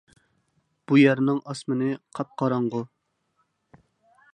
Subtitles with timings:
[0.91, 2.85] بۇ يەرنىڭ ئاسمىنى قاپقاراڭغۇ.